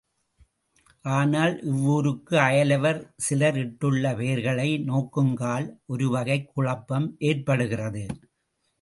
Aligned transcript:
ஆனால், 1.05 1.61
இவ்வூருக்கு 1.63 2.37
அயலவர் 2.39 2.99
சிலர் 3.17 3.57
இட்டுள்ள 3.57 4.15
பெயர்களை 4.15 4.69
நோக்குங்கால் 4.87 5.69
ஒரு 5.85 6.09
வகைக் 6.09 6.51
குழப்பம் 6.53 7.15
ஏற்படுகிறது. 7.19 8.05